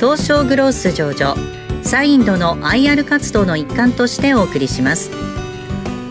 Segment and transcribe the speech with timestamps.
[0.01, 1.37] 東証グロース上場
[1.85, 5.13] サインドの IR 活動の一環としてお送りします。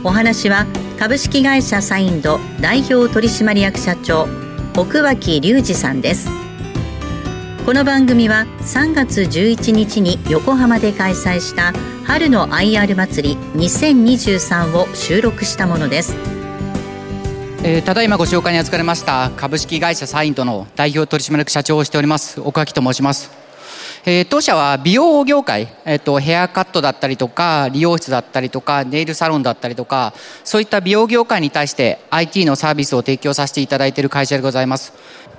[0.06, 0.66] お話は
[0.98, 4.30] 株式会社サインド代表取締役社長
[4.78, 6.51] 奥脇隆二さんです。
[7.64, 11.74] この番組は3月11日に横浜で開催した
[12.06, 16.16] 春の IR 祭り2023を収録したものです。
[17.64, 23.30] えー、ただいまご紹介に預かりました株式会社サインとの代表取締役社長をしております岡木と申します、
[24.06, 34.94] えー、当社は美容業界、えーと、ヘアカットだったりとか理容室だったりとかネイルサロンだったりとかそういった美容業界に対して IT のサービスを提供させていただいている会社でございます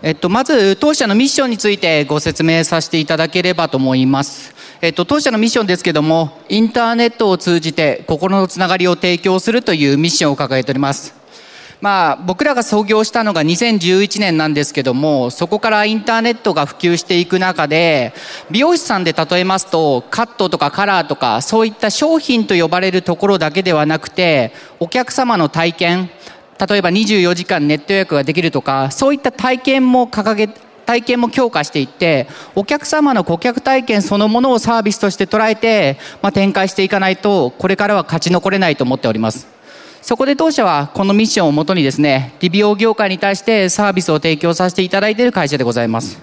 [0.05, 4.53] えっと、まず当社のミッションについてご説明させていただければと思います。
[4.81, 11.22] えっと、当社のミッションですけども、インターネットを通じて心のつながりを提供するというミッションを掲げております。
[11.83, 18.14] まあ、僕らが創業したのが2011年なんですけども、そこからインターネットが普及していく中で、
[18.52, 26.11] 美容師さんで例えますと、カットとかカラーとか、そういった商品と呼ばれるところだけではなくて、お客様の体験、
[26.69, 30.46] 例えば24時間ネット予約ができるとか、そういった体験も掲げ、
[30.86, 39.52] 体験も強化していって、お客様の顧客体験そのものをサービスとして捉えて、まあ、展開していかないと、これからは勝ち残れないと思っております。
[40.03, 46.20] そこで当社はこのミッションをもとにですね、理美容業界に対してサービスを提供させていただいている会社でございます。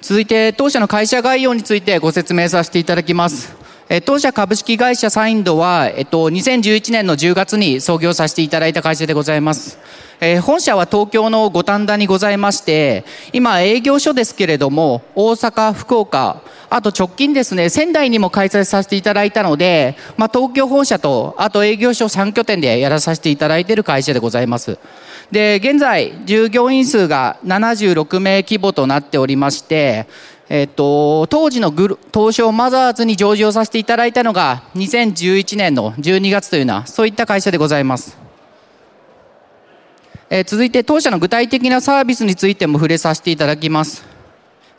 [0.00, 3.56] 続いて当社の会社概要についてご説明させていただきます。
[4.04, 9.78] 当社株式会社サインドは、えっと、2011年の10月に創業させていただいた会社でございます。
[10.20, 16.42] えー、本社は東京の五反田にございまして、今営業所ですけれども、大阪、福岡、
[16.74, 24.78] あと直近ですね、仙台にも開催させていただいたので、まあ、東京本社と、あと営業所3拠点でやらさせていただいている会社でございます。
[25.30, 30.06] で、現在、従業員数が76名規模となっておりまして、
[30.48, 38.16] えっと、当時のグル東証マザーズに上場させていただいたのが2011年の12月というような、そういった会社でございます。
[40.30, 44.11] え続いて当社の具体的なサービスについても触れさせていただきます。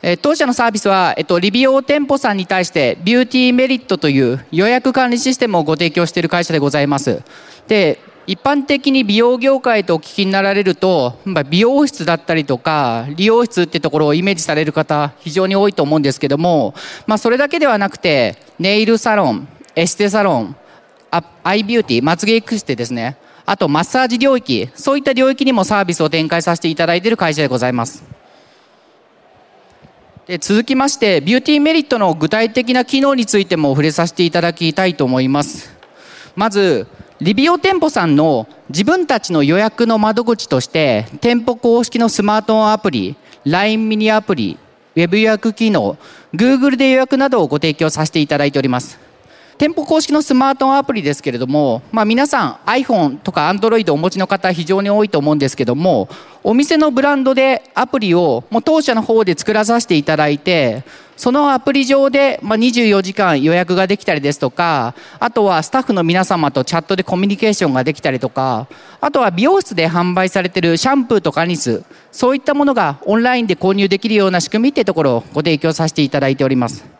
[0.06, 7.22] え当社のサービスは、えっと、リビオ店舗さんに対してビューティーメリットという予約管理システムをご提供している会社でございます。
[7.68, 16.74] で、一般的に美容業界とお聞きになられると、美容室だったりとか、理容室ってところをイメージされる方、非常に多いと思うんですけども、
[17.06, 20.56] まあ、それだけではなくて、ネイルサロン、エステサロン、
[21.10, 23.16] アイビューティー、まつげエクステですね。
[23.46, 28.23] あとマッサージ領域、そういった領域にもサービスを展開させていただいている会社でございます。
[30.26, 35.70] で続きまして、ビューティーメリットの具体的な機能についても触れさせていただきたいと思います。
[36.34, 36.86] まず、
[37.20, 44.58] リビオ店舗さんの自分たちの予約の窓口として、店舗公式のスマートフォンアプリ、LINE ミニアプリ、
[44.96, 45.98] ウェブ予約機能、
[46.34, 49.03] Google で予約などをご提供させていただいております。
[49.56, 56.08] 店舗公式のスマートフォンアプリですけれども、まあ、皆さん iPhone とか Android をお持ちの方非常に多いと思うんですけども
[56.42, 60.82] お店のブランドでアプリをもう当社の方で作らさせていただいて
[61.16, 68.66] そのアプリ上で、まあ、24時間予約ができたりですとかあとはスタッフの皆様とチャットでコミュニケーションができたりとか
[69.00, 76.93] あとは美容室で販売されているシャンプーとかアニスそういったものがオンラインで購入できるような仕組みってところをご提供させていただいております。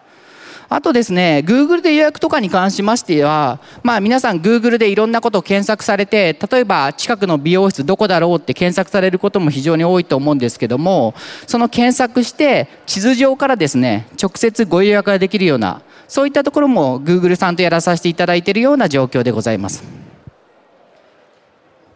[0.68, 11.14] あとですね、Google で予約とかに関しましては、まあ皆さん Google でいろんなことを検索されて、例えば近くの美容室どこだろうって検索されることも非常に多いと思うんですけども、
[11.46, 19.84] その検索して地図上からですね、直接ご予約ができるような、そういったところも Google さんとやらさせていただいているような状況でございます。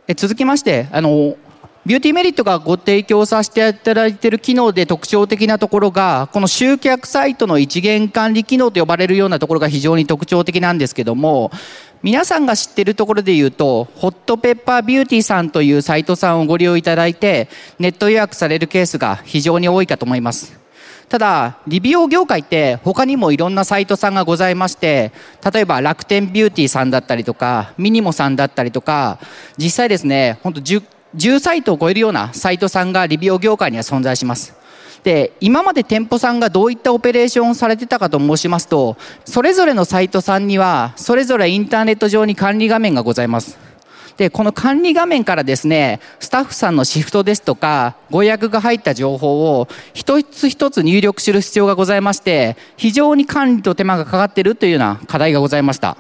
[0.07, 1.37] え続きまして、あの、
[1.89, 11.51] ビューティーメリットがご提供させていただいている機能で特徴的なところが、この集客サイトの一元管理機能と呼ばれるようなところが非常に特徴的なんですけども、
[12.03, 17.49] 皆さんが知っているところで言うと、ホットペッパービューティーさんというサイトさんをご利用いただいて、
[17.79, 20.61] ネット予約されるケースが非常に多いかと思います。
[21.09, 25.11] ただ、リ美容業界って他にもいろんなサイトさんがございまして、
[25.55, 29.19] 例えば楽天ビューティーさんだったりとか、ミニモさんだったりとか、
[29.57, 30.83] 実際ですね、ほんと10
[31.17, 34.55] 10サイトを超えるようなサイトさんがリビオ業界には存在します。
[35.05, 43.59] で、今まで店舗さんがどういったオペレーションをされてたかと申しますと、それぞれのサイトさんには、それぞれインターネット上に管理画面がございます。
[44.19, 55.97] で、この管理画面からですね、スタッフさんのシフトですとか、ご予約が入った情報を一つ一つ入力する必要がございまして、非常に管理と手間がかかっているというような課題がございました。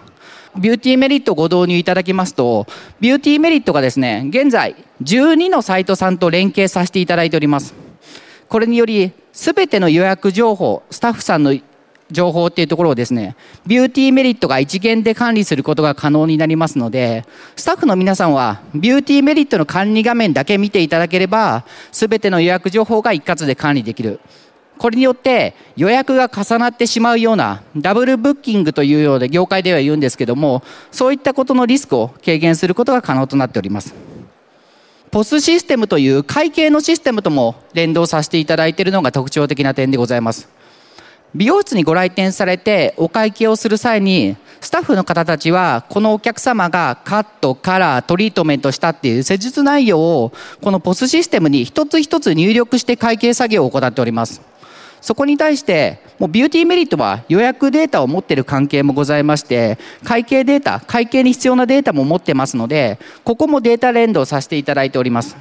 [0.57, 2.67] ビューティーメリットをご導入いただきますと、
[3.01, 7.75] ビューティーメリットがですね、現在12のサイトさんと連携させていただいております。
[8.49, 11.55] これにより、すべての予約情報、スタッフさんの
[12.11, 13.37] 情報っていうところをですね、
[13.67, 17.25] ビューティーメリットが一元で管理することが可能になりますので、
[17.55, 24.21] スタッフの皆さんはビューティーメリットの管理画面だけ見ていただければ、すべての予約情報が一括で管理できる。
[24.79, 33.95] これによって予約が重なってしまうようなダブルブッキングというようで業界では言うんですけども、そういったことのリスクを軽減することが可能となっております。
[35.11, 40.49] ポスシステムという会計のシステムとも連動させていただいているのが特徴的な点でございます。
[41.35, 50.33] 美容室にご来店されてお会計をする際にスタッフの方たちはこのお客様がカット、カラー、トリートメントしたっていう施術内容を
[50.63, 54.41] このポスシステムに一つ一つ入力して会計作業を行っております。
[55.01, 65.37] そこに対してもうビューティーメリットは予約データを持っている関係もございまして会計データ会計に必要なデータも持ってますのでここもデータ連動させていただいております。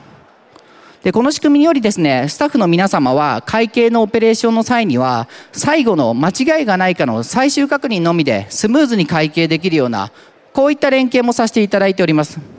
[1.03, 10.11] でこの仕組みによりですねスタッフの皆様は会計のオペレーションの際には最後の間違いがないかの最終確認のみでスムーズに会計できるような
[10.53, 12.56] こういった連携もさせていただいております。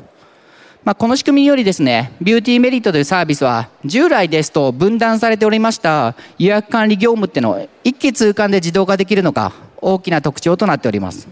[0.88, 9.52] まあ、この仕組みによりですね、ビューティーメリットというサービスは、従来ですと分断されておりました予約管理業務っていうのを一気通貫で自動化できるのか、
[9.82, 11.28] 大きな特徴となっております。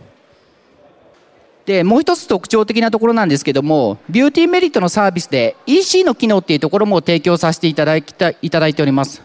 [1.64, 9.22] で、もう一つ特徴的なところなんですけども、ビューティーメリットのサービスで EC の機能っていうところも提供させていただきたいただいております。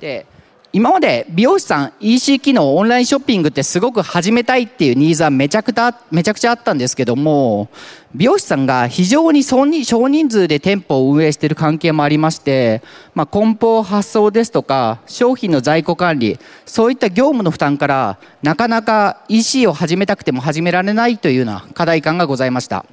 [0.00, 0.26] で、
[0.74, 7.68] 今まで美容師さん EC 機能オンラインショッピングってすごく始めたいっていうニーズはめちゃくちゃめちゃくちゃあったんですけども
[8.14, 12.80] 美容師さんが非常に少人数で店舗を運営している関係もありまして、
[13.14, 22.86] まあ、梱包発送ですとか商品の在庫管理そういった業務の負担からなかなか EC を始めたくても始められないというような課題感がございました。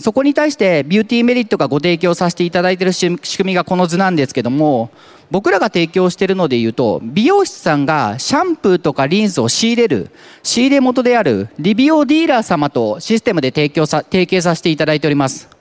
[0.00, 4.90] そこに対してビューティーメリットがご提供させていただいている仕組みがこの図なんですけども
[5.30, 10.10] 僕らが提供しているので言うと美容師さんがシャンプーとかリンスを仕入れる
[10.42, 15.56] 仕入れ元であるリビオディーラー様とシステムで提供さ提携させていただいております。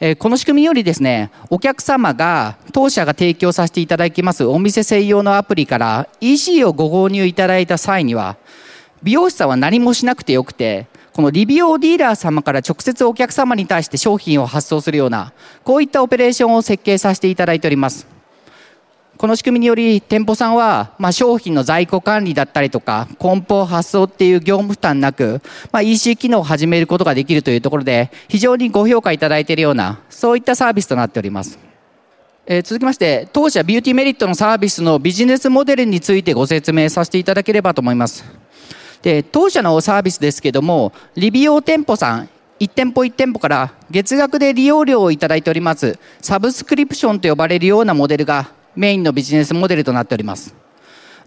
[0.00, 8.36] えこの仕組みよりですね、お客様が当社が提供させていただきますお店専用のアプリから EC をご購入いただいた際には、
[9.02, 10.86] 美容師さんは何もしなくてよくて、
[11.18, 15.32] このリビオディーラー様から直接お客様に対して商品を発送するような、
[15.64, 18.06] こういったオペレーションを設計させていただいております。
[19.16, 25.42] この仕組みにより店舗さんは、まあ、商品の在庫管理だったりとか梱包発送っていう業務負担なく、
[25.72, 31.58] まあ、EC 機能を始めることができるというところで非常にご評価いただいているようなそういったサービスとなっております。
[32.46, 38.37] え、続きまして当社ビューティーメリットのサービスのビジネスモデルについてご説明させていただければと思います。
[39.02, 42.28] で、当社のサービスですけども、リビオ店舗さん、
[42.60, 50.54] 1店舗1店舗から月額で利用料をいただいております、サブスクリプションと呼ばれるようなモデルがメインのビジネスモデルとなっております。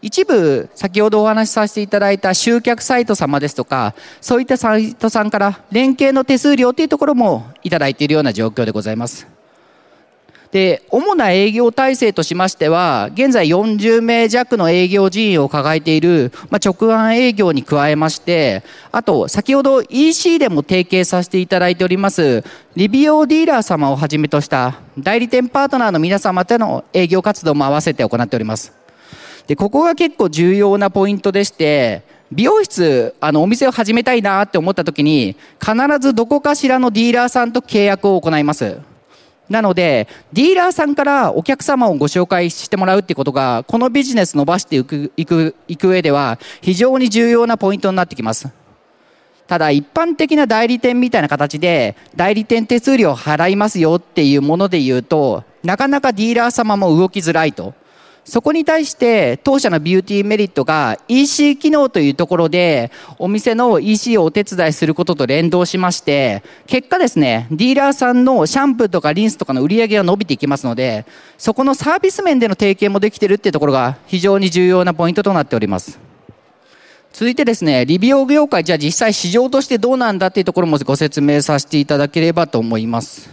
[0.02, 9.28] 一部、先ほどお話しさせていただいた集客サイト様ですとか、そういったサイトさんから連携の手数料というところもいただいているような状況でございます。
[10.52, 22.44] で、主な営業体制としましては、現在40名弱の営業人員を抱えている、まあ、直販営業に加えまして、あと、先ほど EC でも提携させていただいております、
[22.76, 28.74] リビオディーラー様をはじめとした代理店パートナーの皆様との営業活動も合わせて行っております。
[29.48, 38.91] で、ここが結構重要なポイントでして、美容室、あの、お店を始めたいなって思った時に、必ずどこかしらのディーラーさんと契約を行います。
[39.52, 48.48] なので、ディーラーさんからお客様をご紹介してもらうってことが、このビジネス伸ばしていく、いく、いく上では、非常に重要なポイントになってきます。
[49.48, 57.74] ただ、一般的な代理店みたいな形で、代理店手数料払いますよっていうもので言うと、なかなかディーラー様も動きづらいと。
[58.32, 71.06] そこに対して当社のビューティーメリットが EC 機能というところでお店の EC をお手伝いすることと連動しまして結果ですねディーラーさんのシャンプーとかリンスとかの売り上げが伸びていきますので
[71.38, 76.00] そこのサービス面での提携もできてるっていうところが非常に重要なポイントとなっております。
[77.12, 83.30] 続いてですねリビオ業界じゃあ実際市場としてどうなんだっていうところもご説明させていただければと思います。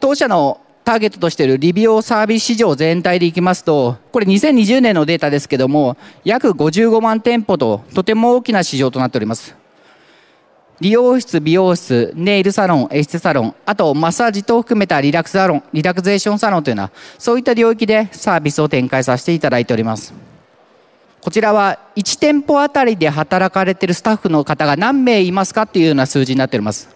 [0.00, 9.56] 当社のターゲットとしているリビオサービス市場全体でいきますと、これ2020年のデータですけども、約55万店舗ととても大きな市場となっております。
[10.80, 20.12] 理容室、美容室、ネイルサロン、エステサロン、あとマッサージ等を含めたリラックスサロン、リラクゼーションサロンというのは、そういった領域でサービスを展開させていただいております。
[21.22, 26.94] こちらは1店舗あたりで働かれているスタッフの方が何名いますかというような数字になっております。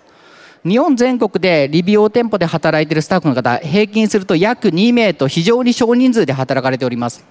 [0.68, 7.24] 日本全国で理美容店舗で働いているスタッフの方、平均すると約2名と非常に少人数で働かれております。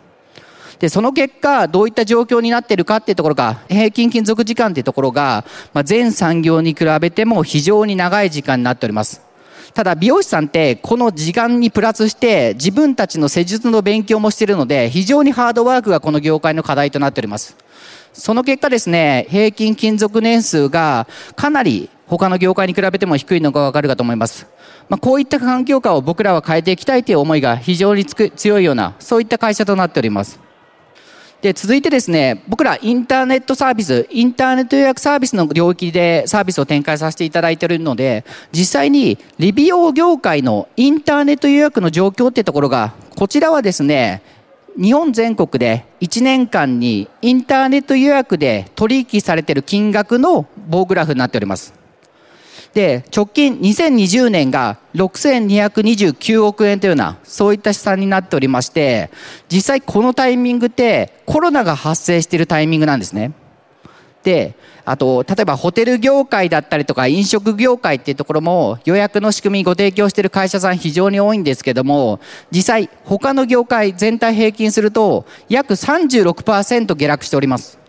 [0.79, 9.21] で、その結果、どういった状況になっているかっていうところが、平均勤続時間っていうところが、まあ、全産業に比べても非常に長い時間になっております。
[9.73, 17.55] ただ美容師さんってこの時間にプラスして自分たちの施術の勉強もしているので非常にハードワークがこの業界の課題となっております。
[18.11, 24.47] その結果ですね、平均勤続年数がかなり他の業界に比べても低いのがわかるかと思います。
[24.89, 30.39] まあ、こういった環境下を僕らは変えていきたいという思いが非常に強いような、そういった会社となっております。
[31.41, 44.23] で、続いてですね、僕らインターネットサービス、インターネット予約サービスの領域でサービスを展開させていただいているので、実際にリビオ業界のインターネット予約の状況ってところが、こちらはですね、
[44.81, 51.76] 日本全国で1年間にインターネット予約で取引されている金額の棒グラフになっております。
[52.73, 59.09] で、直近2020年が6229億円というような、そういった試算になっておりまして、
[59.49, 63.31] 実際このタイミングってコロナが発生しているタイミングなんですね。
[64.23, 72.19] で、あと、例えばホテル業界だったりとか飲食業界っていうところも予約の仕組みご提供している会社さん非常に多いんですけども、
[72.51, 77.79] 実際他の業界全体平均すると約36%下落しております。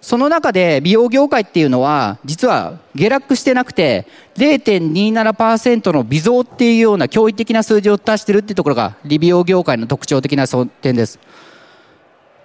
[0.00, 11.18] その中で美容業界っていうのは実は下落してなくて0.27%の微増っていうような驚異的な数字を達してるっていうところが理美容業界の特徴的な点です。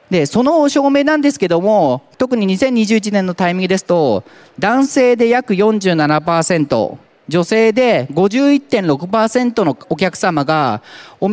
[0.09, 4.23] で、その証明なんですけども、特に2021年のタイミングですと、
[4.59, 6.97] 男性で約47%、
[7.29, 10.83] 女性で51.6%のお客様が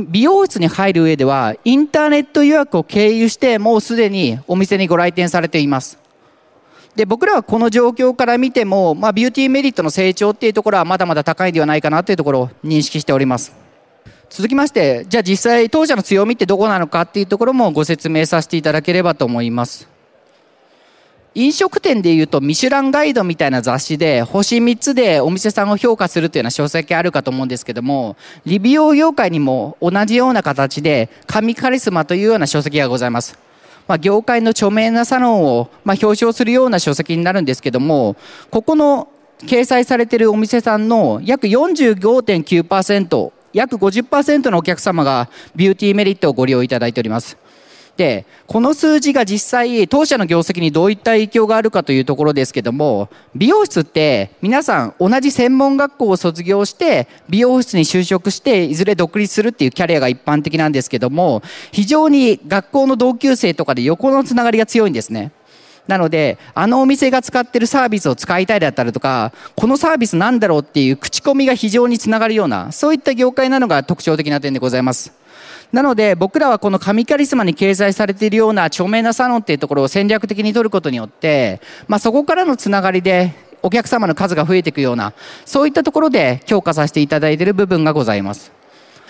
[0.08, 5.99] 美容室に入る上ではインターネット予約を経由してもうすでにお店にご来店されています。
[6.96, 13.54] で僕らはこの状況から見ても、まあ、ビューティーメリットの成長っていうところはまだまだ高いんではないかなというところを認識しております。
[14.28, 19.88] 続きまして、じゃあ実際当社の強みってどこなのかっていうところもご説明させていただければと思います。
[21.34, 33.49] 飲食店でいうとミシュランガイドみたいな雑誌で星3つでお店さんを評価するというような書籍あるかと思うんですけども、リビオ業界にも同じような形で神カリスマというような書籍がございます。
[33.90, 38.14] まあ、業界の著名なサロンを、まあ、表彰するような書籍になるんですけども、
[38.48, 39.08] ここの
[39.40, 47.36] 掲載されているお店さんの約45.9%約50%のお客様がビューティーメリットをご利用いただいております。
[48.00, 61.42] で、この数字が実際当社の業績にどういった影響があるかというところですけども、美容室って皆さん同じ専門学校を卒業して美容室に就職していずれ独立するっていうキャリアが一般的なんですけども、
[61.72, 65.32] 非常に学校の同級生とかで横のつながりが強いんですね。
[65.86, 75.19] なので、あのお店が使ってるサービスを使いたいだったりとか、このサービスなんだろうっていう口コミが非常につながるような、そういった業界なのが特徴的な点でございます。
[75.72, 85.12] なので僕らはこの神カリスマに掲載されているような著名なサロンっていうところを戦略的に取ることによって、まあ、そこからのつながりでお客様の数が増えていくような、
[85.44, 88.52] そういったところで強化させていただいている部分がございます。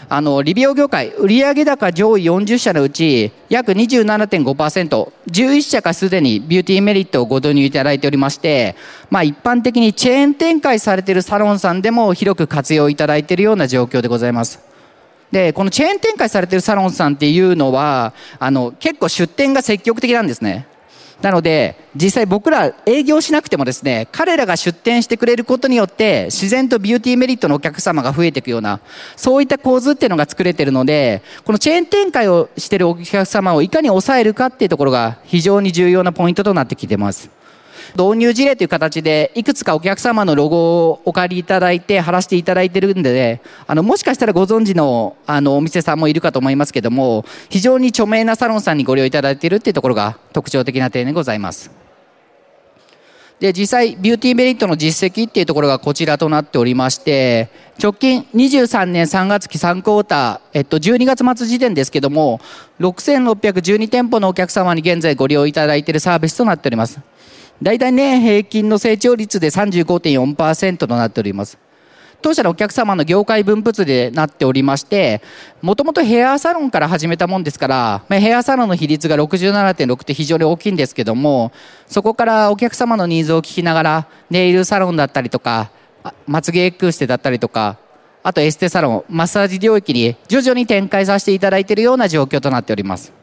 [0.09, 8.77] あの、リビオ業界、売上高上位40社のうち、約27.5%、11社がすでにビューティーメリットをご導入いただいておりまして、
[9.11, 14.70] まあ一般的にチェーン展開されているサロンさんでも広く活用いただいているような状況でございます。
[15.31, 20.67] で、このチェーン展開されてるサロンさんっていうのは、あの、結構出店が積極的なんですね。
[21.23, 28.81] なので、実際僕ら営業しなくてもですね、彼らが出店してくれることによって、自然とビューティーメリットのお客様が増えていくような、
[29.17, 37.40] そういった構図っていうのが作れてるので、このチェーン展開をしてるお客様をいかに抑えるかっていうところが非常に重要なポイントとなってきてます。
[37.97, 51.81] 導入事例という形で、いくつかお客様のロゴをお借りいただいて、貼らせていただいてるんで、あの、もしかしたらご存知の、あの、お店さんもいるかと思いますけども、非常に著名なサロンさんにご利用いただいているっていうところが特徴的な点でございます。
[53.41, 57.49] で、実際、ビューティーメリットの実績っていうところがこちらとなっておりまして、
[57.83, 62.39] 直近23年3月期3クォーター、えっと、12月末時点ですけども、
[62.81, 67.01] 6612店舗のお客様に現在ご利用いただいているサービスとなっております。
[67.63, 71.59] 大体年平均の成長率で35.4%となっております。
[72.23, 75.23] 当社のお客様の業界分布図でなっておりまして、
[75.63, 81.53] もともとヘアサロンから始めたもんですから、まあ、ヘアサロンの比率が67.6って非常に大きいんですけども、
[81.87, 85.71] そこからお客様のニーズを聞きながら、ネイルサロンだったりとか、
[86.27, 87.79] まつげエッグステだったりとか、
[88.23, 93.15] あとエステサロン、マッサージ領域に徐々に展開させていただいているような状況となっております。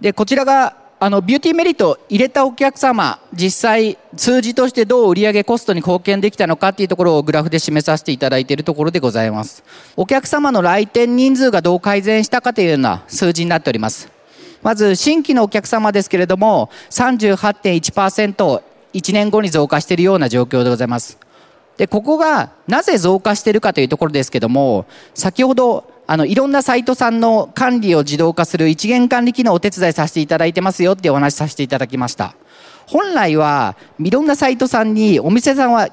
[0.00, 9.62] で、こちらがあのビューティーメリットを入れたお客様実際数字としてどう売上コストに貢献できたのかっていうところをグラフで示させていただいているところでございます。
[9.98, 14.08] お客様の来店人数がどう改善したかというような数字になっております。
[14.62, 18.62] まず新規のお客様ですけれども38.1%、
[18.94, 21.18] 1年後に増加しているような状況でございます。
[21.76, 32.34] でここがなぜ増加しているかというところですけども先ほどあのいろんなサイトさんの管理を自動化する一元管理機能をお手伝いさせていただいてますよってお話しさせていただきました。
[32.86, 35.88] 本来はいろんなサイトさんにお店さんは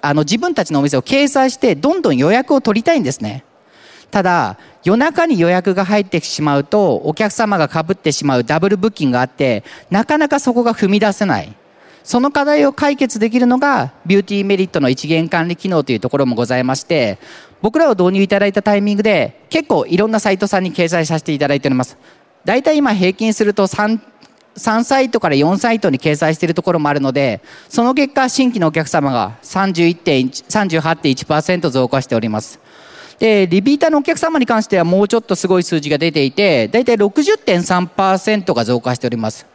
[0.00, 3.44] あの自分たちのお店を掲載してどんどん予約を取りたいんですね。
[4.10, 11.54] ただ夜中に予約が入ってしまうとお客様がかぶってしまうダブルブッキングがあってなかなかそこが踏み出せない。
[12.02, 17.18] その課題を解決できるのがビューティーメリットの一元管理機能というところもございまして
[17.62, 21.96] 僕らを導入いただいたタイミングで結構いろんなサイトさんに掲載させていただいております。
[22.44, 23.98] 大体今平均すると3
[24.56, 32.58] 3サイトから4サイトに掲載しているところもあるので、その結果、新規のお客様が38.1%増加しております。
[33.18, 39.46] で、リピーターのお客様に関してはもうちょっとすごい数字が出ていて、大体60.3%が増加しております。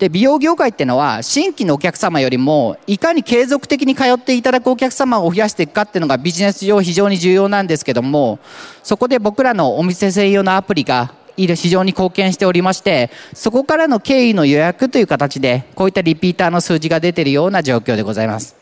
[0.00, 8.38] で、美容業界ってのは、新規のお客様よりも、いかに継続的に通っていただくお客様を増やしていくかっていうのがビジネス上非常に重要なんですけども、
[8.82, 18.59] そこで僕らのお店専用のアプリが非常に貢献しておりまして、そこからの経緯の予約という形で、こういったリピーターの数字が出ているような状況でございます。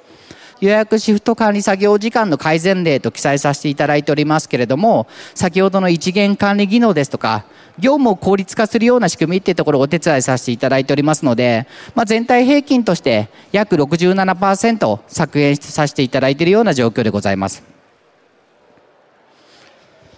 [0.60, 7.44] 予約シフト管理作業時間の改善例と記載させていただいておりますけれども、先ほどの一元管理技能ですとか、
[7.78, 17.62] 業務を効率化するような仕組みっていうところをお手伝いさせていただいておりますので、まあ、全体平均として約67%削減させていただいているような状況でございます。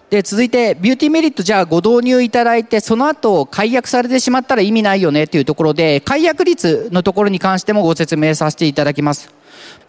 [0.09, 9.40] で、続いて、ビューティーメリットじゃあご導入いただいて、その後解約されてしまったら意味ないよねというところで、解約率のところに関してもご説明させていただきます。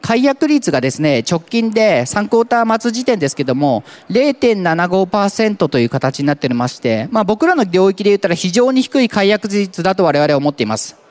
[0.01, 11.01] 解約率がですね、直近で3クォーター末時点ですけども、0.75%という形になっておりまして、まあ僕らの領域で言ったら非常に低い解約率だと我々は思っています。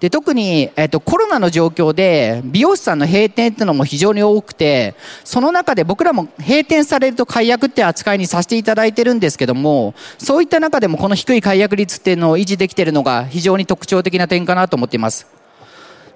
[0.00, 15.39] で、特に、えっ、と、コロナの状況で、美容師さんの閉店っていうのも非常に多くて、その中で僕らも閉店されると解約って扱いにさせていただいてるんですけども、そういった中でもこの低い解約率っていうのを維持できてるのが非常に特徴的な点かなと思っています。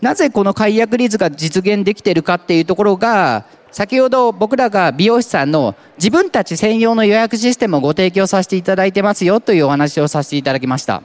[0.00, 11.02] なぜこの解約率が実現できているかっていうところが、先ほど僕らが美容師さんの自分たち専用の予約システムをご提供させていただいてますよというお話をさせていただきました。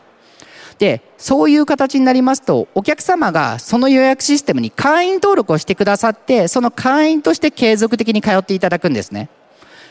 [0.77, 9.29] で、そういう形になりますと、お客様がその予約システムに会員登録をしてくださって、その会員として継続的に通っていただくんですね。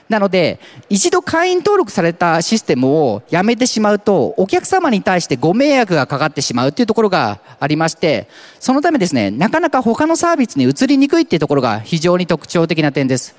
[0.08, 8.26] なので、一度会員登録されたシステムをやめてしまうと、お客様に対してご迷惑がかかってしまうというところがありまして、
[8.58, 13.34] そのためですね、なかなか他のサービスに移りにくいっていうところが非常に特徴的な点です。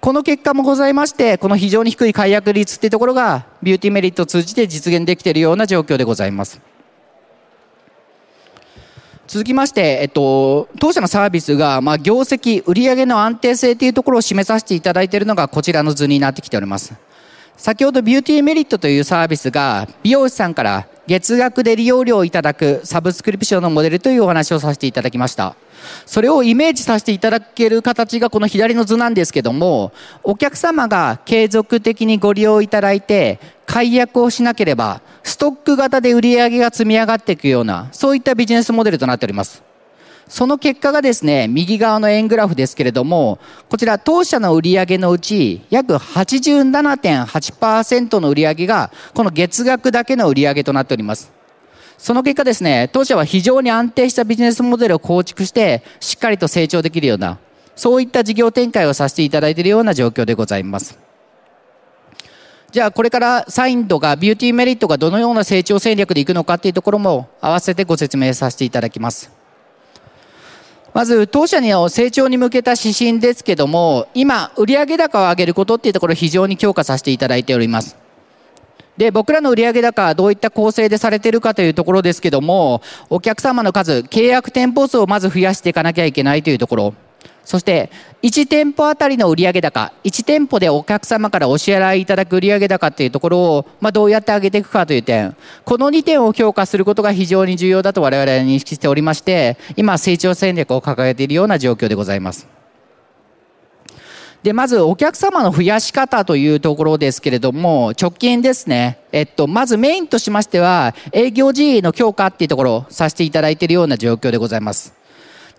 [0.00, 6.69] この結果もございまして、この非常に低い解約率っていうところが、ビューティーメリットを通じて実現できているような状況でございます。
[9.30, 16.94] 続きまして、えっと、当社のサービスが、まあ、業績、売上の安定性というところを示させていただいているのがこちらの図になってきております。
[17.56, 25.54] 先ほどビューティーメリットというサービスが美容師さんから月額で利用料をいただくサブスクリプションのモデルというお話をさせていただきました。
[26.06, 29.92] それをイメージさせていただける形がこの左の図なんですけども、
[30.24, 39.62] お客様が継続的にご利用いただいて解約をしなければストック型で売り上げが積み上がっていくような、そういったビジネスモデルとなっております。
[40.28, 51.32] その結果がですね、右側の円グラフですけれども、こちら当社の売上のうち約87.8%の売上がこの月額だけの売上となっております。
[51.98, 57.38] その結果ですね、当社は非常に安定したビジネスモデルを構築して、しっかりと成長できるような、
[57.74, 61.09] そういった事業展開をさせていただいているような状況でございます。
[62.72, 69.32] じゃあこれからサインとかビューティーメリットがどのような成長戦略でいくのかっていうところも合わせてご説明させていただきます。
[70.94, 77.96] まず当社の成長に向けた指針ですけども、今売上高を上げることっていうところを非常に強化させていただいております。
[78.96, 86.94] で、僕らの売上高はどういった構成でされているかというところですけども、お客様の数、契約店舗数をまず増やしていかなきゃいけないというところ。
[87.44, 87.90] そして
[88.22, 102.60] 1店舗あたりの売上高1店舗でお客様からお支払いいただく売上高っていうところを、まあ、どうやって上げていくかという点この2点を強化することが非常に重要だと我々は認識しておりまして今成長戦略を掲げているような状況でございます。
[104.42, 108.98] で、まずお客様の増やし方というところですけれども、直近ですね。
[109.12, 114.99] えっと、まずメインとしましては、営業人員の強化っていうところをさせていただいているような状況でございます。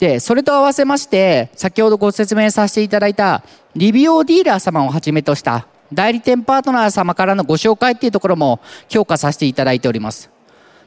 [0.01, 3.43] で、それと合わせまして、先ほどご説明させていただいた、
[3.75, 10.31] リビオディーラー様をはじめとした、代理店パートナー様からのご紹介っていうところも強化させていただいております。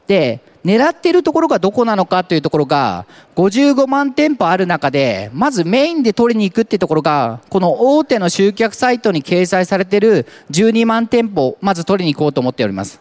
[0.05, 3.05] で、狙っているところがどこなのかというところが、
[3.37, 12.99] 55万店舗ある中で、まずメインで取りに行くっていうところが、この大手の集客サイトに掲載されている12万店舗、まず取りに行こうと思っております。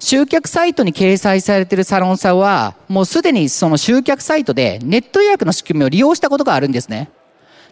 [0.00, 7.10] 集客サイトに掲載されているサロンさんは、もうすでにその集客サイトでネット予約の仕組みを利用したことがあるんですね。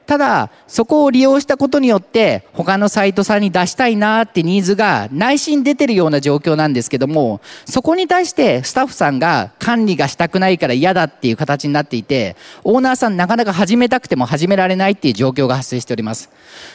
[0.09, 16.31] ただ、そこを利用したことによって、他のサイトさんに出したいなってニーズが内心出てるような状況なんですけども、そこに対してスタッフさんが管理がしたくないから嫌だっていう形になっていて、オーナーさんなかなか始めたくても始められないっていう状況が発生しております。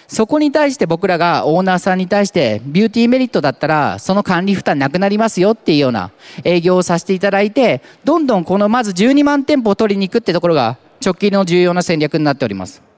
[0.08, 6.12] そこに対して僕らがオーナーさんに対して、ビューティーメリットだったら、その管理負担なくなりますよっていうような
[6.43, 12.92] 営業をさせていただいて、どんどんこのまず12万店舗を取りに行くってところが直近の重要な戦略になっております。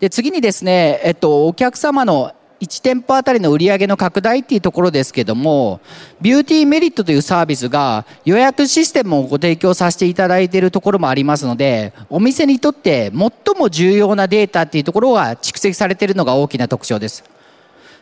[0.00, 5.80] で、次にですね、えっと、お客様の1店舗あたりの売り上げの拡大っていうところですけども、
[6.20, 17.24] ビューティーメリットというサービスが予約システムをご提供させていただいているところもありますので、お店にとって最も重要なデータっていうところが蓄積されているのが大きな特徴です。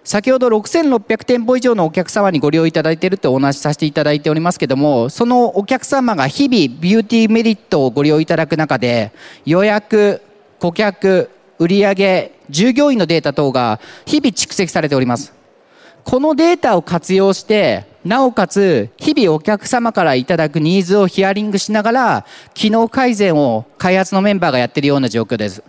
[0.05, 9.13] 先ほど6600店舗以上のお客様にご利用いただいているとお話しさせていただいておりますけども、そのお客様が日々ビューティーメリットをご利用いただく中で、
[9.45, 10.23] 予約、
[10.61, 15.33] 顧客、売上、従業員のデータ等が日々蓄積されております。
[16.05, 25.63] このデータを活用して、なおかつ、日々お客様からいただくニーズをヒアリングしながら、機能改善を開発のメンバーがやっているような状況です。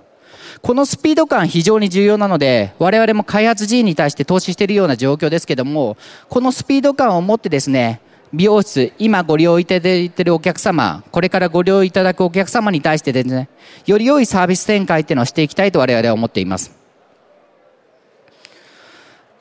[0.62, 5.98] このスピード感非常に重要なので、我々も開発人に対して投資しているような状況ですけども、
[6.30, 8.00] このスピード感を持ってですね、
[8.32, 13.50] 美容室、今ご利用いただいているお客様、これからご利用いただくお客様に対してですね、
[13.88, 16.80] より良いサービス展開っていうのをしていきたいと我々は思っています。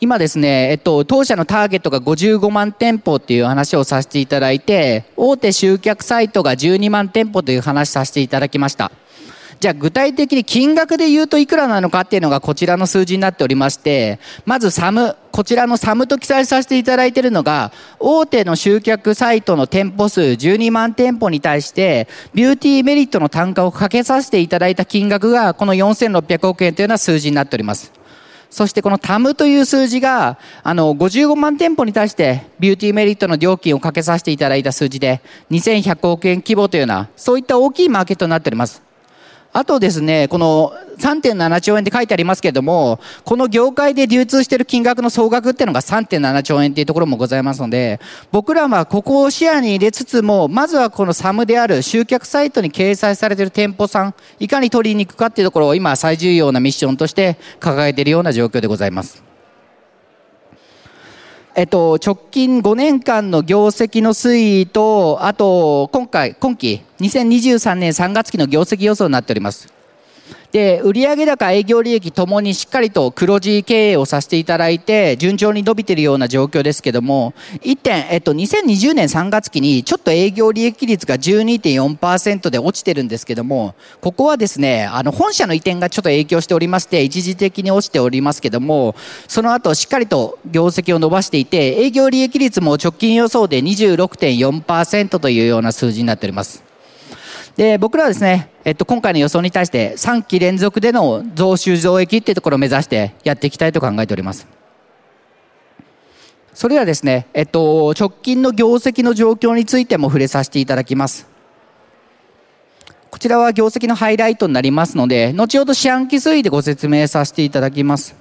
[0.00, 8.92] 今ですね、えっと、当社のターゲットが55万店舗っていう話をさせていただいて、大手集客サイトが12万店舗という話させていただきました。
[9.60, 27.92] じゃあ具体的に金額で言うといくらなのかっていうのがこちらの数字になっておりまして、まずサム、こちらのサムと記載させていただいているのが、大手の集客サイトの店舗数12万店舗に対して、ビューティーメリットの単価をかけさせていただいた金額が、この4600億円というような数字になっております。
[28.50, 38.87] そしてこのタムという数字が、あの、55万店舗に対してビューティーメリットの料金をかけさせていただいた数字で、2100億円規模というような、そういった大きいマーケットになっております。
[39.52, 59.27] あとですね、この3.7兆円って書いてありますけれども、この業界で流通している金額の総額っていうのが3.7兆円っていうところもございますので、僕らはここを視野に入れつつも、まずはこのサムである集客サイトに掲載されている店舗さん、いかに取りに行くかっていうところを今最重要なミッションとして掲げているような状況でございます。
[61.58, 69.77] えっと、直近5年間の業績の推移と、あと、今回、今期、2023年3月期の業績予想になっております。
[70.52, 88.94] で、売上高、営業利益ともにしっかりと黒字経営をさせていただいて、順調に伸びているような状況ですけども、1点、えっと、2020年3月期にちょっと営業利益率が12.4%で落ちてるんですけども、ここはですね、あの、本社の移転がちょっと影響しておりまして、一時的に落ちておりますけども、
[89.26, 96.67] その後しっかりと業績を伸ばしていて、営業利益率も直近予想で26.4%というような数字になっております。
[97.58, 104.46] で、僕らはですね、えっと、今回の予想に対して3期連続での増収増益っていうところを目指してやっていきたいと考えております。
[106.54, 111.26] それではですね、えっと、直近の業績の状況についても触れさせていただきます。
[113.10, 118.14] こちらは業績のハイライトになりますので、後ほど四半期推移でご説明させていただきます。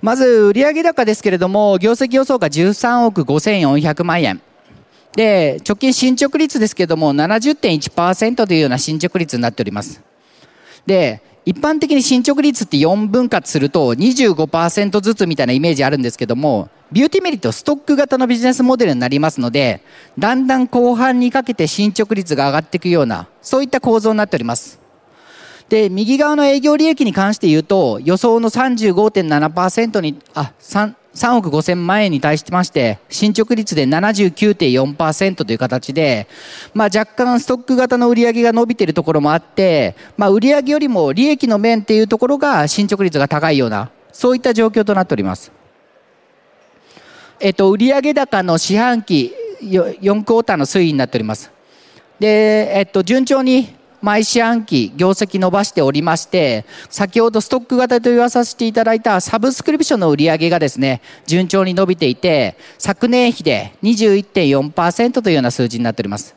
[0.00, 4.40] まず、売上高ですけれども、業績予想が13億5400万円。
[5.16, 10.02] で、直近進捗率ですけども、70.1%というような進捗率になっております。
[10.84, 19.80] で、一般的に進捗率って4分割すると25%ずつみたいなイメージあるんですけども、ビューティメリットストック型のビジネスモデルになりますので、
[20.18, 24.80] だんだん後半にかけて進捗率が上がっていくような、そういった構造になっております。
[25.68, 36.28] で、右側の営業利益に関して言うと、予想の35.7%に、あ、3、3億5千万円に対しまして、進捗率で79.4%という形で、
[36.74, 45.50] まあ若干ストック型の売り上げが伸びているところもあって、まあ売上よりも利益の面っていうところが進捗率が高いような、そういった状況となっております。
[47.40, 51.50] えっと、売上高の四半期4クォーターの推移になっております。
[52.20, 53.74] で、えっと、順調に
[54.06, 66.36] 毎四半期業績伸ばしておりまして、先ほどストック型と言わさせていただいたサブスクリプションの売り上げがですね、順調に伸びていて、昨年比で21.4%というような数字になっております。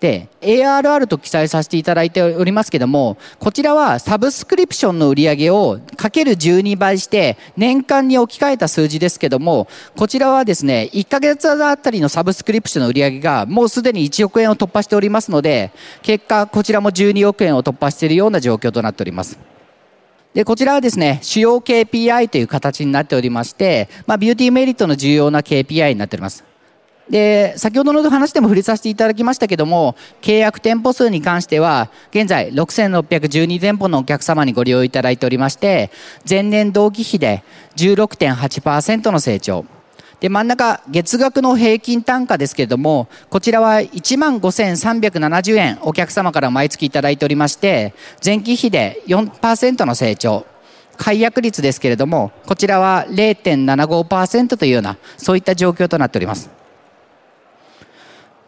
[0.00, 19.38] で、ARR と記載させていただいておりますけども、こちらはサブスクリプションの売り上げをかける12倍して年間に置き換えた数字ですけども、こちらはですね、1ヶ月あたりのサブスクリプションの売り上げがもうすでに1億円を突破しておりますので、結果こちらも12億円を突破しているような状況となっております。
[20.32, 26.49] で、こちらはですね、主要 KPI という形になっておりまして、まあ、ビューティーメリットの重要な KPI になっております。
[27.10, 35.90] で、先ほどの話でも触れさせていただきましたけども、契約店舗数に関しては、現在6612店舗のお客様にご利用いただいておりまして、
[36.28, 37.42] 前年同期比で
[37.76, 39.64] 16.8%の成長。
[40.20, 47.92] で、真ん中、月額の平均単価ですけれども、こちらは15,370円お客様から毎月いただいておりまして、
[48.24, 50.46] 前期比で4%の成長。
[50.96, 56.59] 解約率ですけれども、こちらは0.75%というような、そういった状況となっております。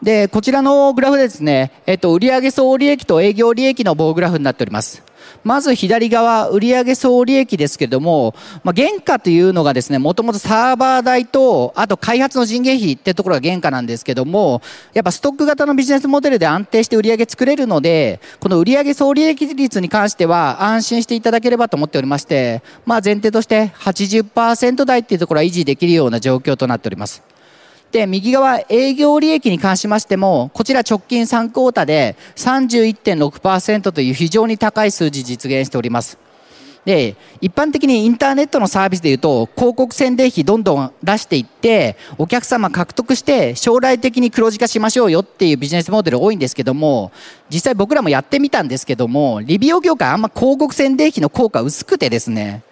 [0.02, 5.04] で、こちらのグラフですね、えっと、売上総利益と営業利益の棒グラフになっております。
[5.44, 8.34] まず左側、売上総利益ですけども、
[8.64, 14.60] まあ、原価というのがですね、もともとサーバー代と、あと開発の人件費ってところが原価なんですけども、
[14.92, 27.22] やっぱストック型のビジネスモデルで安定して売上作れるので、この売上総利益率に関しては安心していただければと思っておりまして、まあ前提として80%台っていうところは維持できるような状況となっております。
[27.92, 36.18] で、右側、営業利益に関しましても、こちら直近3クォーターで31.6%という非常に高い数字実現しております。
[36.86, 47.12] で、一般的にインターネットのサービスで言うと、広告宣伝費どんどん出していって、お客様獲得して、将来的に黒字化しましょうよっていうビジネスモデル多いんですけども、
[47.50, 52.62] 実際僕らもやってみたんですけども、リビオ業界あんま広告宣伝費の効果薄くてですね、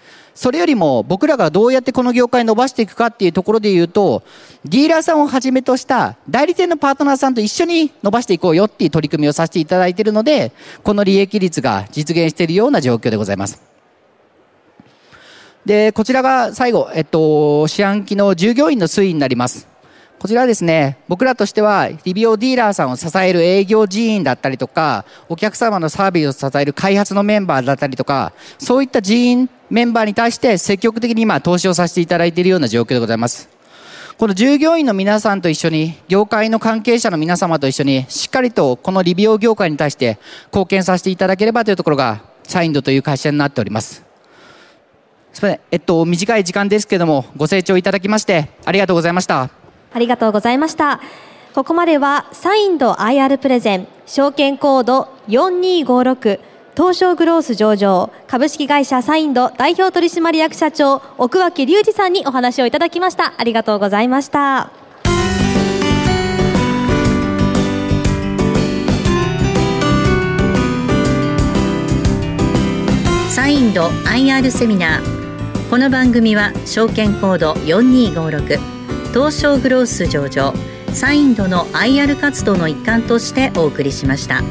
[0.41, 4.23] それよりも僕らがどうやってこの業界伸ばしていくかっていうところで言うと、
[4.65, 13.61] ディーラーさんをはじめとした代理店のパートナーさんと一緒に伸ばしていこうよっていう取り組みをさせていただいているので、この利益率が実現しているような状況でございます。
[15.67, 19.69] で、こちらが最後、えっと、四半期の従業員の推移になります。
[20.19, 33.49] こちらですね、僕らとしては、リビオディーラーさんを支える営業人員だったりとか、お客様のサービスを支える開発のメンバーだったりとか、そういった人員、メンバーに対して積極的に今投資をさせていただいているような状況でございます。
[34.19, 44.05] この従業員の皆さんと一緒に、業界の関係者の皆様と一緒に、しっかりとこのリビオ業界に対して貢献させていただければというところが、サインドという会社になっております。
[45.33, 45.61] すみません。
[45.71, 49.49] えっと、短い時間ですけども、ご清聴いただきまして、ありがとうございました。
[49.93, 51.01] ありがとうございました。
[51.55, 63.35] ここまではサインド IR プレゼン証券コード4256東証グロース上場株式会社サインド代表取締役社長奥脇隆二さんにお話をいただきました。
[63.37, 64.71] ありがとうございました。
[73.31, 75.71] サインド IR セミナー。
[75.71, 78.59] この番組は証券コード4256
[79.13, 80.53] 東証グロース上場
[80.93, 84.43] サインドの IR 活動の一環としてお送りしました。